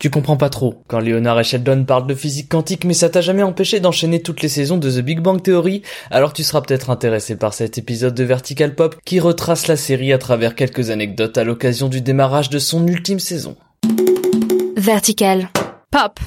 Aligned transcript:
Tu 0.00 0.08
comprends 0.08 0.38
pas 0.38 0.48
trop. 0.48 0.82
Quand 0.88 0.98
Leonard 0.98 1.40
et 1.40 1.44
Sheldon 1.44 1.84
parlent 1.84 2.06
de 2.06 2.14
physique 2.14 2.48
quantique, 2.48 2.86
mais 2.86 2.94
ça 2.94 3.10
t'a 3.10 3.20
jamais 3.20 3.42
empêché 3.42 3.80
d'enchaîner 3.80 4.22
toutes 4.22 4.40
les 4.40 4.48
saisons 4.48 4.78
de 4.78 4.90
The 4.90 5.04
Big 5.04 5.20
Bang 5.20 5.42
Theory, 5.42 5.82
alors 6.10 6.32
tu 6.32 6.42
seras 6.42 6.62
peut-être 6.62 6.88
intéressé 6.88 7.36
par 7.36 7.52
cet 7.52 7.76
épisode 7.76 8.14
de 8.14 8.24
Vertical 8.24 8.74
Pop 8.74 8.96
qui 9.04 9.20
retrace 9.20 9.66
la 9.66 9.76
série 9.76 10.14
à 10.14 10.18
travers 10.18 10.54
quelques 10.54 10.88
anecdotes 10.88 11.36
à 11.36 11.44
l'occasion 11.44 11.90
du 11.90 12.00
démarrage 12.00 12.48
de 12.48 12.58
son 12.58 12.86
ultime 12.86 13.20
saison. 13.20 13.56
Vertical 14.78 15.50
Pop. 15.90 16.18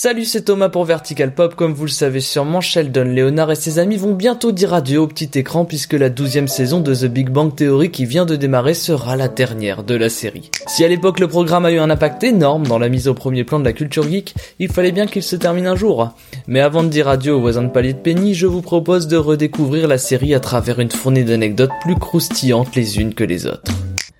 Salut, 0.00 0.26
c'est 0.26 0.42
Thomas 0.42 0.68
pour 0.68 0.84
Vertical 0.84 1.34
Pop. 1.34 1.56
Comme 1.56 1.74
vous 1.74 1.86
le 1.86 1.90
savez 1.90 2.20
sûrement, 2.20 2.60
Sheldon, 2.60 3.02
Leonard 3.02 3.50
et 3.50 3.56
ses 3.56 3.80
amis 3.80 3.96
vont 3.96 4.14
bientôt 4.14 4.52
dire 4.52 4.72
adieu 4.72 5.00
au 5.00 5.08
petit 5.08 5.36
écran 5.36 5.64
puisque 5.64 5.94
la 5.94 6.08
douzième 6.08 6.46
saison 6.46 6.78
de 6.78 6.94
The 6.94 7.06
Big 7.06 7.30
Bang 7.30 7.52
Theory 7.52 7.90
qui 7.90 8.04
vient 8.04 8.24
de 8.24 8.36
démarrer 8.36 8.74
sera 8.74 9.16
la 9.16 9.26
dernière 9.26 9.82
de 9.82 9.96
la 9.96 10.08
série. 10.08 10.52
Si 10.68 10.84
à 10.84 10.88
l'époque 10.88 11.18
le 11.18 11.26
programme 11.26 11.64
a 11.64 11.72
eu 11.72 11.78
un 11.78 11.90
impact 11.90 12.22
énorme 12.22 12.64
dans 12.64 12.78
la 12.78 12.88
mise 12.88 13.08
au 13.08 13.14
premier 13.14 13.42
plan 13.42 13.58
de 13.58 13.64
la 13.64 13.72
culture 13.72 14.08
geek, 14.08 14.36
il 14.60 14.70
fallait 14.70 14.92
bien 14.92 15.08
qu'il 15.08 15.24
se 15.24 15.34
termine 15.34 15.66
un 15.66 15.74
jour. 15.74 16.14
Mais 16.46 16.60
avant 16.60 16.84
de 16.84 16.90
dire 16.90 17.08
adieu 17.08 17.34
aux 17.34 17.40
voisins 17.40 17.64
de 17.64 17.72
palier 17.72 17.94
de 17.94 17.98
Penny, 17.98 18.34
je 18.34 18.46
vous 18.46 18.62
propose 18.62 19.08
de 19.08 19.16
redécouvrir 19.16 19.88
la 19.88 19.98
série 19.98 20.32
à 20.32 20.38
travers 20.38 20.78
une 20.78 20.92
fournée 20.92 21.24
d'anecdotes 21.24 21.72
plus 21.82 21.96
croustillantes 21.96 22.76
les 22.76 23.00
unes 23.00 23.14
que 23.14 23.24
les 23.24 23.48
autres. 23.48 23.72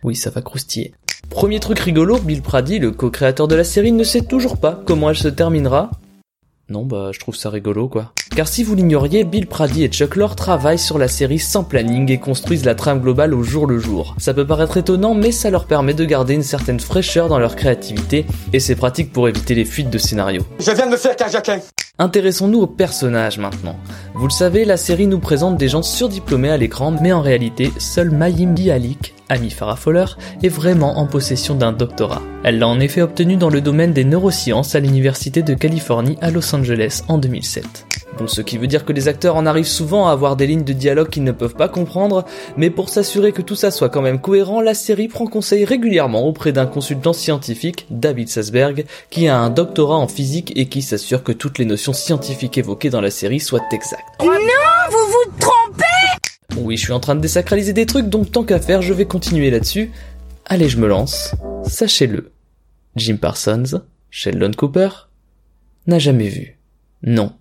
Oui, 0.02 0.16
ça 0.16 0.30
va 0.30 0.42
croustiller. 0.42 0.92
Premier 1.30 1.60
truc 1.60 1.78
rigolo, 1.78 2.18
Bill 2.18 2.42
Prady, 2.42 2.78
le 2.78 2.91
co-créateur 2.91 3.48
de 3.48 3.55
la 3.55 3.64
série, 3.64 3.92
ne 3.92 4.02
sait 4.02 4.23
toujours 4.23 4.56
pas 4.56 4.80
comment 4.86 5.10
elle 5.10 5.16
se 5.16 5.28
terminera. 5.28 5.91
Non, 6.70 6.84
bah, 6.84 7.10
je 7.12 7.20
trouve 7.20 7.36
ça 7.36 7.48
rigolo, 7.48 7.88
quoi. 7.88 8.12
Car 8.34 8.48
si 8.48 8.62
vous 8.62 8.74
l'ignoriez, 8.74 9.24
Bill 9.24 9.46
Prady 9.46 9.84
et 9.84 9.88
Chuck 9.88 10.16
Lorre 10.16 10.36
travaillent 10.36 10.78
sur 10.78 10.98
la 10.98 11.09
série 11.09 11.38
sans 11.38 11.64
planning 11.64 12.10
et 12.10 12.19
construisent 12.19 12.64
la 12.64 12.75
trame 12.75 13.00
globale 13.00 13.34
au 13.34 13.42
jour 13.42 13.67
le 13.67 13.78
jour. 13.78 14.14
Ça 14.19 14.34
peut 14.34 14.47
paraître 14.47 14.77
étonnant, 14.77 15.14
mais 15.14 15.33
ça 15.33 15.50
leur 15.50 15.67
permet 15.67 15.94
de 15.94 16.05
garder 16.05 16.34
une 16.34 16.42
certaine 16.42 16.80
fraîcheur 16.80 17.28
dans 17.28 17.39
leur 17.39 17.56
créativité, 17.56 18.27
et 18.52 18.61
c'est 18.61 18.77
pratique 18.77 19.12
pour 19.12 19.28
éviter 19.28 19.55
les 19.55 19.64
fuites 19.64 19.91
de 19.91 19.98
scénario. 19.98 20.42
Je 20.58 20.72
viens 20.72 20.86
de 20.86 20.92
me 20.92 20.97
faire 20.97 21.14
Jacquin. 21.30 21.61
Intéressons-nous 21.98 22.61
aux 22.61 22.67
personnages 22.67 23.39
maintenant. 23.39 23.77
Vous 24.14 24.27
le 24.27 24.33
savez, 24.33 24.64
la 24.64 24.77
série 24.77 25.06
nous 25.06 25.20
présente 25.20 25.56
des 25.56 25.69
gens 25.69 25.83
surdiplômés 25.83 26.50
à 26.50 26.56
l'écran, 26.56 26.91
mais 26.91 27.12
en 27.12 27.22
réalité, 27.22 27.72
seul 27.78 28.11
Mayim 28.11 28.52
Bialik, 28.52 29.14
Amy 29.28 29.50
Farrah 29.50 29.76
Fowler, 29.76 30.06
est 30.42 30.48
vraiment 30.48 30.98
en 30.98 31.06
possession 31.06 31.54
d'un 31.54 31.72
doctorat. 31.72 32.22
Elle 32.44 32.58
l'a 32.58 32.68
en 32.68 32.80
effet 32.80 33.02
obtenu 33.02 33.36
dans 33.36 33.50
le 33.50 33.60
domaine 33.60 33.92
des 33.92 34.04
neurosciences 34.04 34.74
à 34.74 34.80
l'Université 34.80 35.42
de 35.42 35.54
Californie 35.54 36.16
à 36.20 36.30
Los 36.30 36.54
Angeles 36.54 37.02
en 37.08 37.18
2007. 37.18 37.86
Bon, 38.18 38.26
ce 38.26 38.40
qui 38.40 38.58
veut 38.58 38.66
dire 38.66 38.84
que 38.84 38.92
les 38.92 39.06
acteurs 39.06 39.36
en 39.36 39.46
arrivent 39.46 39.66
souvent 39.66 40.08
à 40.08 40.12
avoir 40.12 40.34
des 40.34 40.46
lignes 40.48 40.64
de 40.64 40.72
dialogue 40.72 41.08
qu'ils 41.08 41.22
ne 41.22 41.30
peuvent 41.32 41.54
pas 41.54 41.68
comprendre, 41.68 42.24
mais 42.56 42.68
pour 42.68 42.88
s'assurer 42.88 43.30
que 43.32 43.42
tout 43.42 43.54
ça 43.54 43.70
soit 43.70 43.90
quand 43.90 44.02
même 44.02 44.20
cohérent, 44.20 44.60
la 44.60 44.74
série 44.74 45.06
prend 45.06 45.26
conseil 45.26 45.64
régulièrement 45.64 46.26
auprès 46.26 46.50
d'un 46.50 46.66
consultant 46.66 47.12
scientifique, 47.12 47.86
David 47.90 48.28
Sasberg, 48.28 48.86
qui 49.10 49.28
a 49.28 49.38
un 49.38 49.50
doctorat 49.50 49.96
en 49.96 50.08
physique 50.08 50.52
et 50.56 50.66
qui 50.66 50.82
s'assure 50.82 51.22
que 51.22 51.32
toutes 51.32 51.58
les 51.58 51.64
notions 51.64 51.92
scientifiques 51.92 52.58
évoquées 52.58 52.90
dans 52.90 53.00
la 53.00 53.10
série 53.10 53.40
soient 53.40 53.64
exactes. 53.70 54.02
Non, 54.20 54.28
vous 54.28 55.06
vous 55.12 55.38
trompez 55.38 55.88
Oui, 56.69 56.77
je 56.77 56.83
suis 56.83 56.92
en 56.92 57.00
train 57.00 57.14
de 57.14 57.22
désacraliser 57.22 57.72
des 57.72 57.86
trucs, 57.86 58.11
donc 58.11 58.30
tant 58.30 58.44
qu'à 58.44 58.61
faire, 58.61 58.83
je 58.83 58.92
vais 58.92 59.06
continuer 59.06 59.48
là-dessus. 59.48 59.91
Allez, 60.44 60.69
je 60.69 60.77
me 60.77 60.86
lance. 60.86 61.34
Sachez-le. 61.66 62.30
Jim 62.94 63.16
Parsons, 63.16 63.80
Sheldon 64.11 64.50
Cooper, 64.50 64.91
n'a 65.86 65.98
jamais 65.98 66.28
vu. 66.28 66.58
Non, 67.02 67.33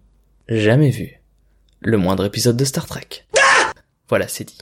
jamais 0.48 0.92
vu. 0.92 1.20
Le 1.82 1.98
moindre 1.98 2.24
épisode 2.24 2.56
de 2.56 2.64
Star 2.64 2.86
Trek. 2.86 3.26
Voilà, 4.08 4.30
c'est 4.30 4.46
dit. 4.46 4.60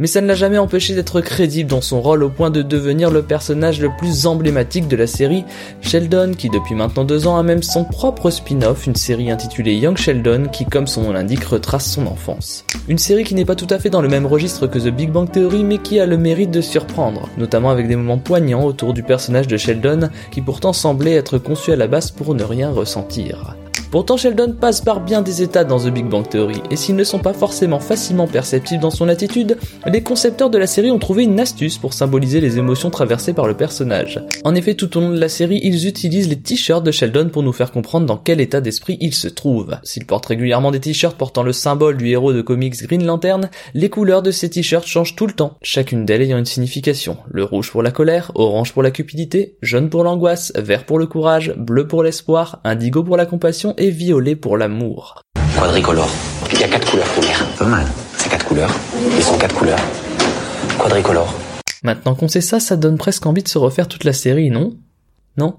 Mais 0.00 0.06
ça 0.06 0.20
ne 0.20 0.28
l'a 0.28 0.36
jamais 0.36 0.58
empêché 0.58 0.94
d'être 0.94 1.20
crédible 1.20 1.68
dans 1.68 1.80
son 1.80 2.00
rôle 2.00 2.22
au 2.22 2.30
point 2.30 2.50
de 2.50 2.62
devenir 2.62 3.10
le 3.10 3.22
personnage 3.22 3.80
le 3.80 3.90
plus 3.98 4.26
emblématique 4.26 4.86
de 4.86 4.94
la 4.94 5.08
série, 5.08 5.44
Sheldon, 5.80 6.34
qui 6.38 6.50
depuis 6.50 6.76
maintenant 6.76 7.02
deux 7.02 7.26
ans 7.26 7.36
a 7.36 7.42
même 7.42 7.64
son 7.64 7.82
propre 7.82 8.30
spin-off, 8.30 8.86
une 8.86 8.94
série 8.94 9.32
intitulée 9.32 9.74
Young 9.74 9.96
Sheldon, 9.96 10.46
qui 10.52 10.66
comme 10.66 10.86
son 10.86 11.02
nom 11.02 11.12
l'indique 11.12 11.42
retrace 11.42 11.90
son 11.90 12.06
enfance. 12.06 12.64
Une 12.86 12.96
série 12.96 13.24
qui 13.24 13.34
n'est 13.34 13.44
pas 13.44 13.56
tout 13.56 13.66
à 13.70 13.80
fait 13.80 13.90
dans 13.90 14.00
le 14.00 14.08
même 14.08 14.26
registre 14.26 14.68
que 14.68 14.78
The 14.78 14.94
Big 14.94 15.10
Bang 15.10 15.28
Theory, 15.32 15.64
mais 15.64 15.78
qui 15.78 15.98
a 15.98 16.06
le 16.06 16.16
mérite 16.16 16.52
de 16.52 16.60
surprendre, 16.60 17.28
notamment 17.36 17.70
avec 17.70 17.88
des 17.88 17.96
moments 17.96 18.18
poignants 18.18 18.64
autour 18.64 18.94
du 18.94 19.02
personnage 19.02 19.48
de 19.48 19.56
Sheldon, 19.56 20.10
qui 20.30 20.42
pourtant 20.42 20.72
semblait 20.72 21.14
être 21.14 21.38
conçu 21.38 21.72
à 21.72 21.76
la 21.76 21.88
base 21.88 22.12
pour 22.12 22.36
ne 22.36 22.44
rien 22.44 22.70
ressentir. 22.70 23.56
Pourtant, 23.90 24.18
Sheldon 24.18 24.52
passe 24.52 24.82
par 24.82 25.00
bien 25.00 25.22
des 25.22 25.40
états 25.40 25.64
dans 25.64 25.80
The 25.80 25.88
Big 25.88 26.04
Bang 26.04 26.28
Theory, 26.28 26.60
et 26.70 26.76
s'ils 26.76 26.94
ne 26.94 27.04
sont 27.04 27.20
pas 27.20 27.32
forcément 27.32 27.80
facilement 27.80 28.26
perceptibles 28.26 28.82
dans 28.82 28.90
son 28.90 29.08
attitude, 29.08 29.56
les 29.86 30.02
concepteurs 30.02 30.50
de 30.50 30.58
la 30.58 30.66
série 30.66 30.90
ont 30.90 30.98
trouvé 30.98 31.24
une 31.24 31.40
astuce 31.40 31.78
pour 31.78 31.94
symboliser 31.94 32.42
les 32.42 32.58
émotions 32.58 32.90
traversées 32.90 33.32
par 33.32 33.46
le 33.46 33.54
personnage. 33.54 34.22
En 34.44 34.54
effet, 34.54 34.74
tout 34.74 34.94
au 34.98 35.00
long 35.00 35.10
de 35.10 35.18
la 35.18 35.30
série, 35.30 35.60
ils 35.62 35.86
utilisent 35.86 36.28
les 36.28 36.36
t-shirts 36.36 36.84
de 36.84 36.90
Sheldon 36.90 37.30
pour 37.30 37.42
nous 37.42 37.54
faire 37.54 37.72
comprendre 37.72 38.04
dans 38.04 38.18
quel 38.18 38.42
état 38.42 38.60
d'esprit 38.60 38.98
il 39.00 39.14
se 39.14 39.26
trouve. 39.26 39.78
S'il 39.84 40.04
porte 40.04 40.26
régulièrement 40.26 40.70
des 40.70 40.80
t-shirts 40.80 41.16
portant 41.16 41.42
le 41.42 41.54
symbole 41.54 41.96
du 41.96 42.10
héros 42.10 42.34
de 42.34 42.42
comics 42.42 42.82
Green 42.82 43.06
Lantern, 43.06 43.48
les 43.72 43.88
couleurs 43.88 44.22
de 44.22 44.30
ces 44.30 44.50
t-shirts 44.50 44.86
changent 44.86 45.16
tout 45.16 45.26
le 45.26 45.32
temps, 45.32 45.56
chacune 45.62 46.04
d'elles 46.04 46.22
ayant 46.22 46.38
une 46.38 46.44
signification. 46.44 47.16
Le 47.30 47.42
rouge 47.42 47.70
pour 47.70 47.82
la 47.82 47.90
colère, 47.90 48.32
orange 48.34 48.74
pour 48.74 48.82
la 48.82 48.90
cupidité, 48.90 49.56
jaune 49.62 49.88
pour 49.88 50.04
l'angoisse, 50.04 50.52
vert 50.56 50.84
pour 50.84 50.98
le 50.98 51.06
courage, 51.06 51.54
bleu 51.56 51.86
pour 51.86 52.02
l'espoir, 52.02 52.60
indigo 52.64 53.02
pour 53.02 53.16
la 53.16 53.24
compassion 53.24 53.74
et 53.78 53.90
violet 53.90 54.36
pour 54.36 54.56
l'amour. 54.56 55.22
Quadricolore. 55.58 56.10
Il 56.52 56.60
y 56.60 56.64
a 56.64 56.68
quatre 56.68 56.90
couleurs 56.90 57.06
primaires. 57.06 57.46
Pas 57.58 57.66
mal. 57.66 57.86
C'est 58.16 58.28
quatre 58.28 58.46
couleurs. 58.46 58.70
Ils 59.16 59.22
sont 59.22 59.38
quatre 59.38 59.54
couleurs. 59.54 59.80
Quadricolore. 60.78 61.34
Maintenant 61.82 62.14
qu'on 62.14 62.28
sait 62.28 62.40
ça, 62.40 62.60
ça 62.60 62.76
donne 62.76 62.98
presque 62.98 63.26
envie 63.26 63.42
de 63.42 63.48
se 63.48 63.58
refaire 63.58 63.88
toute 63.88 64.04
la 64.04 64.12
série, 64.12 64.50
non? 64.50 64.74
Non? 65.36 65.56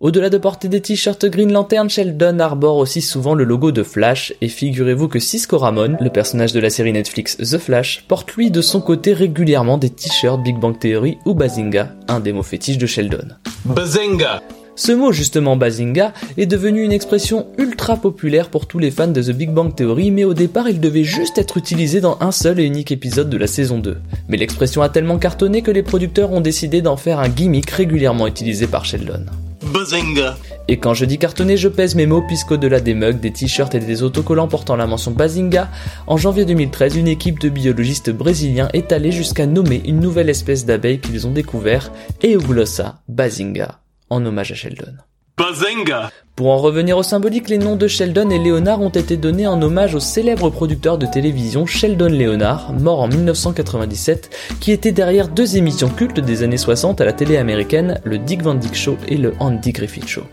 Au-delà 0.00 0.30
de 0.30 0.38
porter 0.38 0.68
des 0.68 0.80
t-shirts 0.80 1.26
Green 1.26 1.52
Lantern, 1.52 1.90
Sheldon 1.90 2.38
arbore 2.38 2.76
aussi 2.76 3.02
souvent 3.02 3.34
le 3.34 3.42
logo 3.42 3.72
de 3.72 3.82
Flash, 3.82 4.32
et 4.40 4.48
figurez-vous 4.48 5.08
que 5.08 5.18
Cisco 5.18 5.58
Ramon, 5.58 5.96
le 6.00 6.10
personnage 6.10 6.52
de 6.52 6.60
la 6.60 6.70
série 6.70 6.92
Netflix 6.92 7.36
The 7.38 7.58
Flash, 7.58 8.04
porte 8.06 8.32
lui 8.34 8.52
de 8.52 8.60
son 8.60 8.80
côté 8.80 9.12
régulièrement 9.12 9.76
des 9.76 9.90
t-shirts 9.90 10.40
Big 10.40 10.56
Bang 10.56 10.78
Theory 10.78 11.18
ou 11.24 11.34
Bazinga, 11.34 11.94
un 12.06 12.20
des 12.20 12.32
mots 12.32 12.44
fétiches 12.44 12.78
de 12.78 12.86
Sheldon. 12.86 13.28
Bazinga. 13.64 14.40
Ce 14.78 14.92
mot 14.92 15.10
justement 15.10 15.56
Bazinga 15.56 16.12
est 16.36 16.46
devenu 16.46 16.84
une 16.84 16.92
expression 16.92 17.48
ultra 17.58 17.96
populaire 17.96 18.48
pour 18.48 18.68
tous 18.68 18.78
les 18.78 18.92
fans 18.92 19.08
de 19.08 19.20
The 19.20 19.32
Big 19.32 19.50
Bang 19.50 19.74
Theory, 19.74 20.12
mais 20.12 20.22
au 20.22 20.34
départ 20.34 20.68
il 20.68 20.78
devait 20.78 21.02
juste 21.02 21.36
être 21.36 21.56
utilisé 21.56 22.00
dans 22.00 22.16
un 22.20 22.30
seul 22.30 22.60
et 22.60 22.64
unique 22.64 22.92
épisode 22.92 23.28
de 23.28 23.36
la 23.36 23.48
saison 23.48 23.80
2. 23.80 23.96
Mais 24.28 24.36
l'expression 24.36 24.80
a 24.80 24.88
tellement 24.88 25.18
cartonné 25.18 25.62
que 25.62 25.72
les 25.72 25.82
producteurs 25.82 26.30
ont 26.30 26.40
décidé 26.40 26.80
d'en 26.80 26.96
faire 26.96 27.18
un 27.18 27.28
gimmick 27.28 27.68
régulièrement 27.70 28.28
utilisé 28.28 28.68
par 28.68 28.84
Sheldon. 28.84 29.26
Bazinga. 29.74 30.36
Et 30.68 30.76
quand 30.76 30.94
je 30.94 31.06
dis 31.06 31.18
cartonné, 31.18 31.56
je 31.56 31.68
pèse 31.68 31.96
mes 31.96 32.06
mots 32.06 32.22
puisqu'au-delà 32.22 32.78
des 32.78 32.94
mugs, 32.94 33.18
des 33.18 33.32
t-shirts 33.32 33.74
et 33.74 33.80
des 33.80 34.04
autocollants 34.04 34.46
portant 34.46 34.76
la 34.76 34.86
mention 34.86 35.10
Bazinga, 35.10 35.68
en 36.06 36.16
janvier 36.16 36.44
2013, 36.44 36.94
une 36.94 37.08
équipe 37.08 37.40
de 37.40 37.48
biologistes 37.48 38.10
brésiliens 38.10 38.68
est 38.72 38.92
allée 38.92 39.10
jusqu'à 39.10 39.46
nommer 39.46 39.82
une 39.86 39.98
nouvelle 39.98 40.30
espèce 40.30 40.66
d'abeille 40.66 41.00
qu'ils 41.00 41.26
ont 41.26 41.32
découvert, 41.32 41.90
Euglossa 42.22 43.00
bazinga, 43.08 43.80
en 44.10 44.24
hommage 44.24 44.52
à 44.52 44.54
Sheldon. 44.54 44.94
Bazinga. 45.38 46.10
Pour 46.34 46.50
en 46.50 46.56
revenir 46.56 46.98
au 46.98 47.04
symbolique, 47.04 47.48
les 47.48 47.58
noms 47.58 47.76
de 47.76 47.86
Sheldon 47.86 48.28
et 48.30 48.38
Leonard 48.38 48.80
ont 48.80 48.88
été 48.88 49.16
donnés 49.16 49.46
en 49.46 49.62
hommage 49.62 49.94
au 49.94 50.00
célèbre 50.00 50.50
producteur 50.50 50.98
de 50.98 51.06
télévision 51.06 51.64
Sheldon 51.64 52.08
Leonard, 52.08 52.72
mort 52.72 53.00
en 53.00 53.08
1997, 53.08 54.30
qui 54.60 54.72
était 54.72 54.90
derrière 54.90 55.28
deux 55.28 55.56
émissions 55.56 55.88
cultes 55.88 56.18
des 56.18 56.42
années 56.42 56.56
60 56.56 57.00
à 57.00 57.04
la 57.04 57.12
télé 57.12 57.36
américaine, 57.36 58.00
le 58.02 58.18
Dick 58.18 58.42
Van 58.42 58.54
Dyke 58.54 58.74
Show 58.74 58.96
et 59.06 59.16
le 59.16 59.34
Andy 59.38 59.70
Griffith 59.70 60.08
Show. 60.08 60.24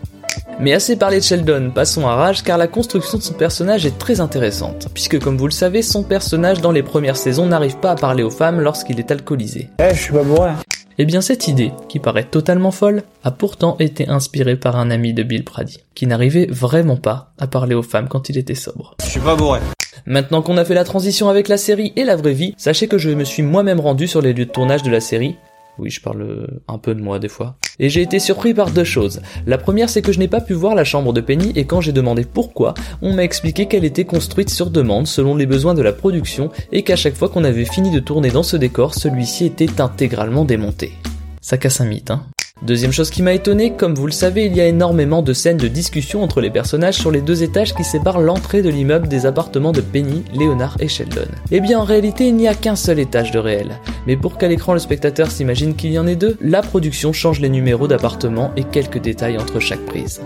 Mais 0.58 0.72
assez 0.72 0.96
parlé 0.96 1.18
de 1.18 1.24
Sheldon, 1.24 1.70
passons 1.72 2.06
à 2.08 2.16
Raj 2.16 2.42
car 2.42 2.58
la 2.58 2.66
construction 2.66 3.18
de 3.18 3.22
son 3.22 3.34
personnage 3.34 3.86
est 3.86 3.98
très 3.98 4.20
intéressante, 4.20 4.88
puisque 4.92 5.20
comme 5.20 5.36
vous 5.36 5.46
le 5.46 5.52
savez, 5.52 5.82
son 5.82 6.02
personnage 6.02 6.60
dans 6.60 6.72
les 6.72 6.82
premières 6.82 7.16
saisons 7.16 7.46
n'arrive 7.46 7.76
pas 7.78 7.92
à 7.92 7.96
parler 7.96 8.22
aux 8.22 8.30
femmes 8.30 8.60
lorsqu'il 8.60 8.98
est 8.98 9.10
alcoolisé. 9.10 9.70
Eh, 9.78 9.94
je 9.94 10.00
suis 10.00 10.12
pas 10.12 10.22
bourré. 10.22 10.50
Eh 10.98 11.04
bien 11.04 11.20
cette 11.20 11.46
idée, 11.46 11.72
qui 11.90 11.98
paraît 11.98 12.24
totalement 12.24 12.70
folle, 12.70 13.02
a 13.22 13.30
pourtant 13.30 13.76
été 13.78 14.08
inspirée 14.08 14.56
par 14.56 14.76
un 14.76 14.90
ami 14.90 15.12
de 15.12 15.22
Bill 15.22 15.44
Prady, 15.44 15.80
qui 15.94 16.06
n'arrivait 16.06 16.46
vraiment 16.46 16.96
pas 16.96 17.34
à 17.38 17.46
parler 17.46 17.74
aux 17.74 17.82
femmes 17.82 18.08
quand 18.08 18.30
il 18.30 18.38
était 18.38 18.54
sobre. 18.54 18.96
Je 19.02 19.10
suis 19.10 19.20
pas 19.20 19.36
bourré. 19.36 19.60
Maintenant 20.06 20.40
qu'on 20.40 20.56
a 20.56 20.64
fait 20.64 20.74
la 20.74 20.84
transition 20.84 21.28
avec 21.28 21.48
la 21.48 21.58
série 21.58 21.92
et 21.96 22.04
la 22.04 22.16
vraie 22.16 22.32
vie, 22.32 22.54
sachez 22.56 22.88
que 22.88 22.96
je 22.96 23.10
me 23.10 23.24
suis 23.24 23.42
moi-même 23.42 23.80
rendu 23.80 24.06
sur 24.06 24.22
les 24.22 24.32
lieux 24.32 24.46
de 24.46 24.50
tournage 24.50 24.82
de 24.82 24.90
la 24.90 25.00
série. 25.00 25.36
Oui, 25.78 25.90
je 25.90 26.00
parle 26.00 26.22
euh, 26.22 26.46
un 26.68 26.78
peu 26.78 26.94
de 26.94 27.02
moi 27.02 27.18
des 27.18 27.28
fois. 27.28 27.56
Et 27.78 27.88
j'ai 27.88 28.02
été 28.02 28.18
surpris 28.18 28.54
par 28.54 28.70
deux 28.70 28.84
choses. 28.84 29.20
La 29.46 29.58
première, 29.58 29.90
c'est 29.90 30.02
que 30.02 30.12
je 30.12 30.18
n'ai 30.18 30.28
pas 30.28 30.40
pu 30.40 30.54
voir 30.54 30.74
la 30.74 30.84
chambre 30.84 31.12
de 31.12 31.20
Penny 31.20 31.52
et 31.56 31.66
quand 31.66 31.80
j'ai 31.80 31.92
demandé 31.92 32.24
pourquoi, 32.24 32.74
on 33.02 33.12
m'a 33.12 33.24
expliqué 33.24 33.66
qu'elle 33.66 33.84
était 33.84 34.04
construite 34.04 34.50
sur 34.50 34.70
demande 34.70 35.06
selon 35.06 35.36
les 35.36 35.46
besoins 35.46 35.74
de 35.74 35.82
la 35.82 35.92
production 35.92 36.50
et 36.72 36.82
qu'à 36.82 36.96
chaque 36.96 37.16
fois 37.16 37.28
qu'on 37.28 37.44
avait 37.44 37.64
fini 37.64 37.90
de 37.90 38.00
tourner 38.00 38.30
dans 38.30 38.42
ce 38.42 38.56
décor, 38.56 38.94
celui-ci 38.94 39.44
était 39.44 39.80
intégralement 39.80 40.44
démonté. 40.44 40.92
Ça 41.40 41.58
casse 41.58 41.80
un 41.80 41.86
mythe, 41.86 42.10
hein. 42.10 42.24
Deuxième 42.62 42.90
chose 42.90 43.10
qui 43.10 43.22
m'a 43.22 43.34
étonné, 43.34 43.74
comme 43.74 43.94
vous 43.94 44.06
le 44.06 44.12
savez, 44.12 44.46
il 44.46 44.56
y 44.56 44.62
a 44.62 44.66
énormément 44.66 45.20
de 45.20 45.34
scènes 45.34 45.58
de 45.58 45.68
discussion 45.68 46.22
entre 46.22 46.40
les 46.40 46.50
personnages 46.50 46.96
sur 46.96 47.10
les 47.10 47.20
deux 47.20 47.42
étages 47.42 47.74
qui 47.74 47.84
séparent 47.84 48.20
l'entrée 48.20 48.62
de 48.62 48.70
l'immeuble 48.70 49.08
des 49.08 49.26
appartements 49.26 49.72
de 49.72 49.82
Penny, 49.82 50.24
Léonard 50.32 50.76
et 50.80 50.88
Sheldon. 50.88 51.28
Eh 51.50 51.60
bien 51.60 51.78
en 51.78 51.84
réalité 51.84 52.28
il 52.28 52.34
n'y 52.34 52.48
a 52.48 52.54
qu'un 52.54 52.74
seul 52.74 52.98
étage 52.98 53.30
de 53.30 53.38
réel. 53.38 53.78
Mais 54.06 54.16
pour 54.16 54.38
qu'à 54.38 54.48
l'écran 54.48 54.72
le 54.72 54.78
spectateur 54.78 55.30
s'imagine 55.30 55.76
qu'il 55.76 55.92
y 55.92 55.98
en 55.98 56.06
ait 56.06 56.16
deux, 56.16 56.38
la 56.40 56.62
production 56.62 57.12
change 57.12 57.40
les 57.40 57.50
numéros 57.50 57.88
d'appartements 57.88 58.52
et 58.56 58.64
quelques 58.64 59.00
détails 59.00 59.36
entre 59.36 59.60
chaque 59.60 59.84
prise. 59.84 60.22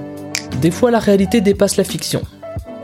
Des 0.62 0.70
fois 0.70 0.92
la 0.92 1.00
réalité 1.00 1.40
dépasse 1.40 1.76
la 1.76 1.84
fiction. 1.84 2.22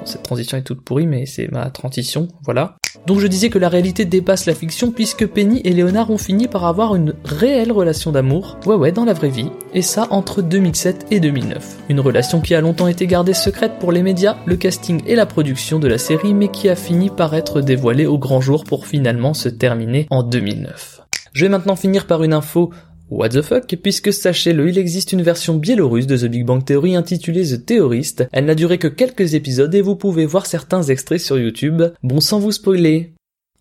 Cette 0.05 0.25
transition 0.25 0.59
est 0.59 0.63
toute 0.63 0.83
pourrie, 0.83 1.07
mais 1.07 1.25
c'est 1.25 1.51
ma 1.51 1.71
transition, 1.71 2.29
voilà. 2.45 2.77
Donc 3.07 3.21
je 3.21 3.27
disais 3.27 3.51
que 3.51 3.59
la 3.59 3.69
réalité 3.69 4.05
dépasse 4.05 4.47
la 4.47 4.55
fiction 4.55 4.91
puisque 4.91 5.27
Penny 5.27 5.61
et 5.65 5.73
Léonard 5.73 6.11
ont 6.11 6.19
fini 6.19 6.49
par 6.49 6.65
avoir 6.65 6.95
une 6.95 7.15
réelle 7.25 7.73
relation 7.73 8.13
d'amour, 8.13 8.59
ouais 8.67 8.75
ouais, 8.75 8.93
dans 8.93 9.05
la 9.05 9.13
vraie 9.13 9.29
vie, 9.29 9.51
et 9.75 9.83
ça 9.83 10.07
entre 10.11 10.43
2007 10.43 11.07
et 11.11 11.21
2009. 11.21 11.77
Une 11.89 12.01
relation 12.01 12.41
qui 12.41 12.55
a 12.55 12.61
longtemps 12.61 12.89
été 12.89 13.07
gardée 13.07 13.35
secrète 13.35 13.79
pour 13.79 13.93
les 13.93 14.03
médias, 14.03 14.37
le 14.47 14.57
casting 14.57 15.03
et 15.07 15.15
la 15.15 15.27
production 15.27 15.79
de 15.79 15.89
la 15.89 15.99
série, 15.99 16.35
mais 16.35 16.49
qui 16.49 16.69
a 16.69 16.77
fini 16.77 17.11
par 17.11 17.35
être 17.35 17.61
dévoilée 17.61 18.07
au 18.07 18.19
grand 18.19 18.41
jour 18.41 18.65
pour 18.65 18.87
finalement 18.87 19.35
se 19.35 19.49
terminer 19.49 20.07
en 20.11 20.23
2009. 20.23 21.03
Je 21.33 21.45
vais 21.45 21.51
maintenant 21.51 21.77
finir 21.77 22.07
par 22.07 22.23
une 22.23 22.33
info 22.33 22.71
What 23.09 23.29
the 23.29 23.43
fuck? 23.43 23.67
Puisque 23.77 24.13
sachez-le, 24.13 24.69
il 24.69 24.79
existe 24.79 25.13
une 25.13 25.23
version 25.23 25.55
biélorusse 25.55 26.09
de 26.09 26.17
The 26.17 26.25
Big 26.25 26.45
Bang 26.45 26.65
Theory 26.65 26.97
intitulée 26.97 27.47
The 27.47 27.65
Theorist. 27.65 28.27
Elle 28.33 28.47
n'a 28.47 28.57
duré 28.57 28.79
que 28.79 28.89
quelques 28.89 29.35
épisodes 29.35 29.73
et 29.77 29.81
vous 29.81 29.95
pouvez 29.95 30.27
voir 30.27 30.47
certains 30.47 30.83
extraits 30.83 31.21
sur 31.21 31.39
YouTube. 31.39 31.83
Bon, 32.03 32.21
sans 32.21 32.41
vous 32.41 32.51
spoiler, 32.51 33.13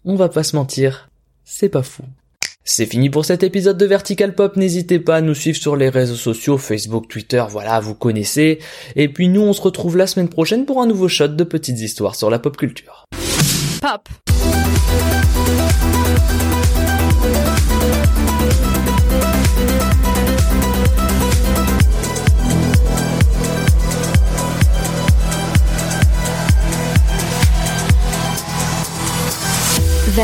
on 0.03 0.15
va 0.15 0.29
pas 0.29 0.41
se 0.41 0.55
mentir, 0.55 1.09
c'est 1.43 1.69
pas 1.69 1.83
fou. 1.83 2.01
C'est 2.63 2.87
fini 2.87 3.11
pour 3.11 3.23
cet 3.23 3.43
épisode 3.43 3.77
de 3.77 3.85
Vertical 3.85 4.33
Pop, 4.33 4.57
n'hésitez 4.57 4.97
pas 4.97 5.17
à 5.17 5.21
nous 5.21 5.35
suivre 5.35 5.57
sur 5.57 5.75
les 5.75 5.89
réseaux 5.89 6.15
sociaux, 6.15 6.57
Facebook, 6.57 7.07
Twitter, 7.07 7.43
voilà, 7.47 7.79
vous 7.79 7.93
connaissez. 7.93 8.57
Et 8.95 9.09
puis 9.09 9.27
nous, 9.27 9.41
on 9.41 9.53
se 9.53 9.61
retrouve 9.61 9.95
la 9.95 10.07
semaine 10.07 10.29
prochaine 10.29 10.65
pour 10.65 10.81
un 10.81 10.87
nouveau 10.87 11.07
shot 11.07 11.27
de 11.27 11.43
petites 11.43 11.79
histoires 11.79 12.15
sur 12.15 12.31
la 12.31 12.39
pop 12.39 12.57
culture. 12.57 13.05
Pop. 13.79 14.09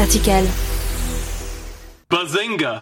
Vertical. 0.01 0.45
Bazinga 2.11 2.79